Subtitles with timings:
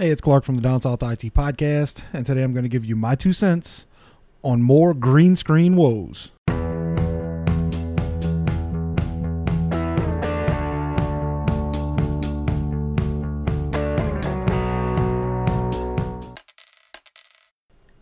[0.00, 2.84] Hey, it's Clark from the Down South IT Podcast, and today I'm going to give
[2.84, 3.84] you my two cents
[4.44, 6.30] on more green screen woes.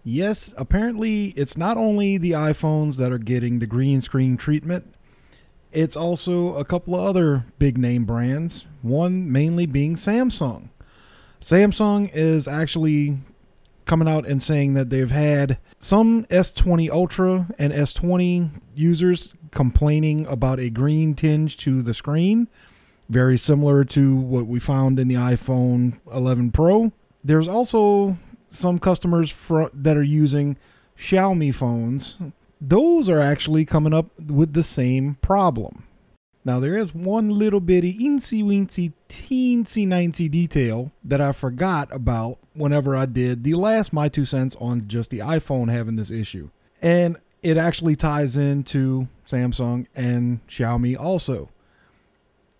[0.04, 4.94] Yes, apparently it's not only the iPhones that are getting the green screen treatment,
[5.72, 10.68] it's also a couple of other big name brands, one mainly being Samsung.
[11.46, 13.18] Samsung is actually
[13.84, 20.58] coming out and saying that they've had some S20 Ultra and S20 users complaining about
[20.58, 22.48] a green tinge to the screen,
[23.08, 26.90] very similar to what we found in the iPhone 11 Pro.
[27.22, 28.16] There's also
[28.48, 30.56] some customers fr- that are using
[30.98, 32.18] Xiaomi phones.
[32.60, 35.85] Those are actually coming up with the same problem.
[36.46, 42.38] Now, there is one little bitty eensy weensy teensy ninety detail that I forgot about
[42.54, 46.50] whenever I did the last My Two Cents on just the iPhone having this issue.
[46.80, 51.50] And it actually ties into Samsung and Xiaomi also.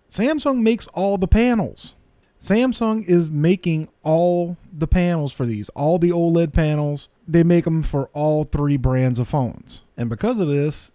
[0.09, 1.95] Samsung makes all the panels.
[2.41, 7.07] Samsung is making all the panels for these, all the OLED panels.
[7.25, 9.83] They make them for all three brands of phones.
[9.95, 10.91] And because of this,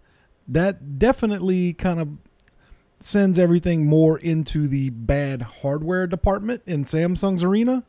[0.47, 2.09] that definitely kind of
[3.05, 7.83] sends everything more into the bad hardware department in Samsung's arena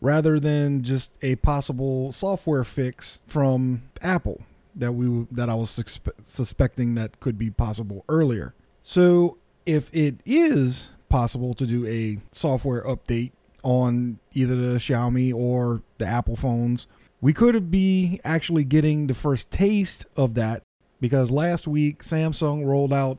[0.00, 4.40] rather than just a possible software fix from Apple
[4.74, 8.54] that we that I was suspe- suspecting that could be possible earlier.
[8.82, 15.82] So if it is possible to do a software update on either the Xiaomi or
[15.98, 16.86] the Apple phones,
[17.20, 20.62] we could be actually getting the first taste of that
[21.00, 23.18] because last week Samsung rolled out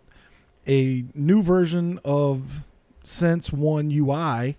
[0.68, 2.64] a new version of
[3.04, 4.58] Sense One UI,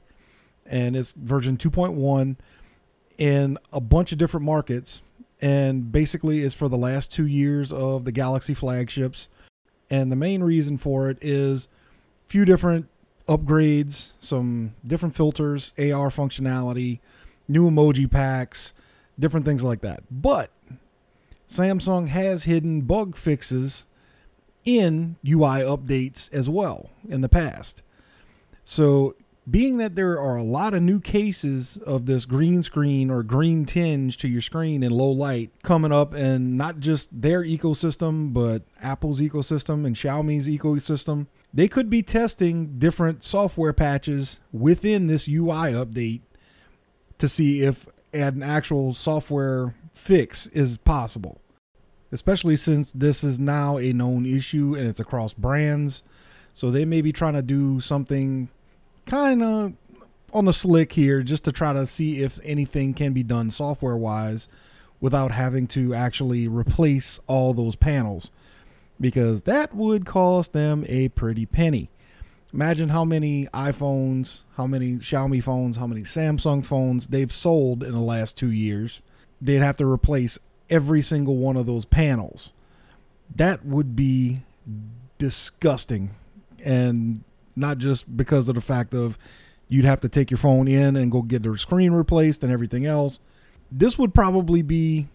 [0.67, 2.37] and it's version 2.1
[3.19, 5.03] in a bunch of different markets.
[5.41, 9.29] And basically, it's for the last two years of the Galaxy flagships.
[9.91, 11.69] And the main reason for it is
[12.27, 12.89] a few different
[13.29, 17.01] upgrades, some different filters, AR functionality,
[17.49, 18.73] new emoji packs,
[19.19, 20.03] different things like that.
[20.11, 20.51] But
[21.49, 23.87] Samsung has hidden bug fixes
[24.65, 27.83] in UI updates as well in the past.
[28.63, 29.15] So,
[29.51, 33.67] being that there are a lot of new cases of this green screen or green
[33.67, 38.63] tinge to your screen in low light coming up, and not just their ecosystem, but
[38.81, 45.73] Apple's ecosystem and Xiaomi's ecosystem, they could be testing different software patches within this UI
[45.73, 46.23] update
[47.19, 51.41] to see if an actual software fix is possible
[52.15, 56.05] especially since this is now a known issue and it's across brands.
[56.53, 58.49] So they may be trying to do something
[59.05, 59.73] kind of
[60.33, 63.97] on the slick here just to try to see if anything can be done software
[63.97, 64.49] wise
[65.01, 68.31] without having to actually replace all those panels
[69.01, 71.91] because that would cost them a pretty penny.
[72.53, 77.91] Imagine how many iPhones, how many Xiaomi phones, how many Samsung phones they've sold in
[77.91, 79.03] the last two years.
[79.41, 80.39] They'd have to replace
[80.71, 82.53] every single one of those panels.
[83.35, 84.43] That would be
[85.19, 86.11] disgusting.
[86.65, 87.25] And
[87.57, 89.19] not just because of the fact of
[89.69, 92.87] you'd have to take your phone in and go get the screen replaced and everything
[92.87, 93.19] else.
[93.71, 95.09] This would probably be,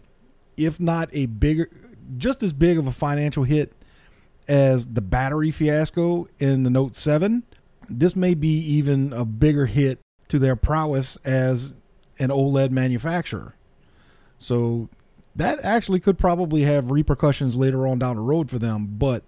[0.56, 1.68] if not a bigger,
[2.16, 3.72] just as big of a financial hit
[4.48, 7.44] as the battery fiasco in the Note 7.
[7.88, 11.76] This may be even a bigger hit to their prowess as
[12.18, 13.54] an OLED manufacturer.
[14.38, 14.88] So
[15.36, 18.86] that actually could probably have repercussions later on down the road for them.
[18.98, 19.22] But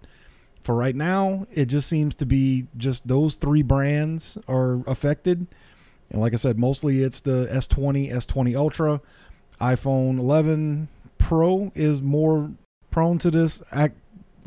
[0.63, 5.47] for right now, it just seems to be just those three brands are affected.
[6.11, 9.01] And like I said, mostly it's the S20, S20 Ultra,
[9.61, 12.51] iPhone 11 Pro is more
[12.91, 13.63] prone to this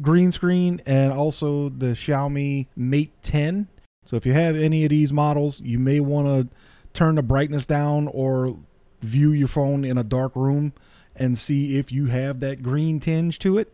[0.02, 3.68] green screen, and also the Xiaomi Mate 10.
[4.04, 6.56] So if you have any of these models, you may want to
[6.94, 8.58] turn the brightness down or
[9.02, 10.74] view your phone in a dark room
[11.16, 13.74] and see if you have that green tinge to it.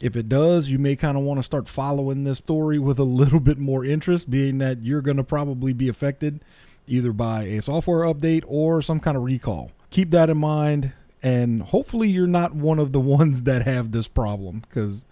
[0.00, 3.04] If it does, you may kind of want to start following this story with a
[3.04, 6.44] little bit more interest, being that you're going to probably be affected
[6.86, 9.70] either by a software update or some kind of recall.
[9.90, 10.92] Keep that in mind,
[11.22, 15.06] and hopefully, you're not one of the ones that have this problem because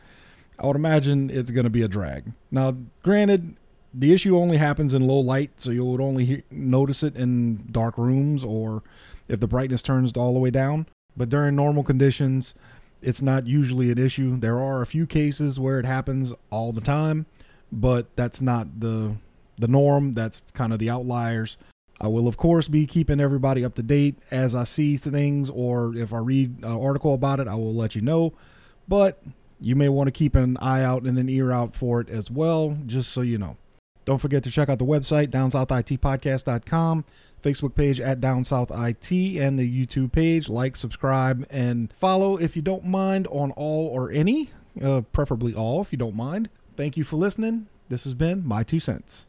[0.58, 2.32] I would imagine it's going to be a drag.
[2.50, 3.56] Now, granted,
[3.94, 7.98] the issue only happens in low light, so you would only notice it in dark
[7.98, 8.82] rooms or
[9.28, 10.86] if the brightness turns all the way down.
[11.16, 12.54] But during normal conditions,
[13.02, 14.36] it's not usually an issue.
[14.38, 17.26] There are a few cases where it happens all the time,
[17.70, 19.16] but that's not the
[19.58, 20.12] the norm.
[20.12, 21.56] That's kind of the outliers.
[22.00, 25.96] I will, of course, be keeping everybody up to date as I see things, or
[25.96, 28.32] if I read an article about it, I will let you know.
[28.88, 29.22] But
[29.60, 32.30] you may want to keep an eye out and an ear out for it as
[32.30, 33.56] well, just so you know.
[34.04, 37.04] Don't forget to check out the website, downsouthitpodcast.com,
[37.42, 40.48] Facebook page at downsouthit, and the YouTube page.
[40.48, 44.50] Like, subscribe, and follow if you don't mind on all or any,
[44.82, 46.48] uh, preferably all if you don't mind.
[46.76, 47.68] Thank you for listening.
[47.88, 49.26] This has been My Two Cents.